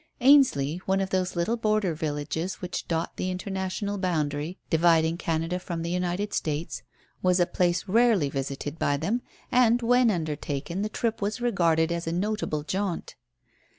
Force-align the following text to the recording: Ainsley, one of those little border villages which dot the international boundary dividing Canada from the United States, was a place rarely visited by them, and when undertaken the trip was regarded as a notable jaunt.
Ainsley, 0.19 0.77
one 0.87 0.99
of 0.99 1.11
those 1.11 1.35
little 1.35 1.57
border 1.57 1.93
villages 1.93 2.55
which 2.55 2.87
dot 2.87 3.17
the 3.17 3.29
international 3.29 3.99
boundary 3.99 4.57
dividing 4.67 5.15
Canada 5.19 5.59
from 5.59 5.83
the 5.83 5.91
United 5.91 6.33
States, 6.33 6.81
was 7.21 7.39
a 7.39 7.45
place 7.45 7.87
rarely 7.87 8.27
visited 8.27 8.79
by 8.79 8.97
them, 8.97 9.21
and 9.51 9.83
when 9.83 10.09
undertaken 10.09 10.81
the 10.81 10.89
trip 10.89 11.21
was 11.21 11.39
regarded 11.39 11.91
as 11.91 12.07
a 12.07 12.11
notable 12.11 12.63
jaunt. 12.63 13.13